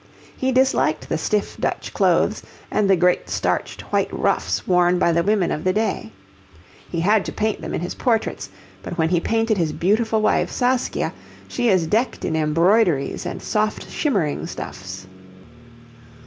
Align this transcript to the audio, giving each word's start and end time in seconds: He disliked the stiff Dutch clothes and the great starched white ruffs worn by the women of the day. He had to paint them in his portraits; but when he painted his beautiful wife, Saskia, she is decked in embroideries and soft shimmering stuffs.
He 0.35 0.51
disliked 0.51 1.07
the 1.09 1.17
stiff 1.19 1.57
Dutch 1.59 1.93
clothes 1.93 2.41
and 2.71 2.89
the 2.89 2.95
great 2.95 3.29
starched 3.29 3.81
white 3.93 4.11
ruffs 4.11 4.65
worn 4.65 4.97
by 4.97 5.11
the 5.11 5.21
women 5.21 5.51
of 5.51 5.63
the 5.63 5.73
day. 5.73 6.11
He 6.89 7.01
had 7.01 7.23
to 7.25 7.31
paint 7.31 7.61
them 7.61 7.71
in 7.71 7.81
his 7.81 7.93
portraits; 7.93 8.49
but 8.81 8.97
when 8.97 9.09
he 9.09 9.19
painted 9.19 9.59
his 9.59 9.71
beautiful 9.73 10.19
wife, 10.19 10.49
Saskia, 10.49 11.13
she 11.47 11.69
is 11.69 11.85
decked 11.85 12.25
in 12.25 12.35
embroideries 12.35 13.27
and 13.27 13.43
soft 13.43 13.91
shimmering 13.91 14.47
stuffs. 14.47 15.05